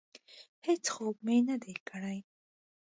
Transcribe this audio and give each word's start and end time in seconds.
هېڅ 0.65 0.83
خوب 0.95 1.15
مې 1.25 1.37
نه 1.47 1.55
دی 1.63 1.75
کړی. 1.89 2.17